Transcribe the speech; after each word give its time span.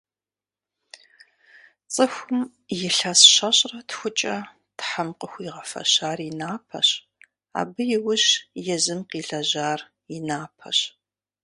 Цӏыхум 1.93 2.41
илъэс 2.85 3.21
щэщӏрэ 3.33 3.79
тхукӏэ 3.89 4.35
Тхьэм 4.77 5.09
къыхуигъэфэщар 5.19 6.17
и 6.29 6.31
напэщ, 6.39 6.89
абы 7.59 7.81
иужь 7.95 8.29
езым 8.73 8.99
къилэжьар 9.09 9.79
и 10.15 10.17
напэщ. 10.27 10.77